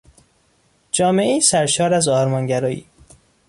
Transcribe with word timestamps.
جامعهای 0.91 1.41
سرشار 1.41 1.93
از 1.93 2.07
آرمانگرایی 2.07 2.85